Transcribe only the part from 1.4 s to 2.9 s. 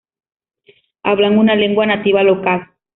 lengua nativa local.